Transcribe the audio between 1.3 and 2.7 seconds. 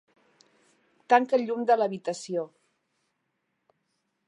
el llum de l'habitació.